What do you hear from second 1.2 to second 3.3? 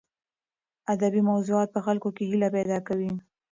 موضوعات په خلکو کې هیله پیدا کوي.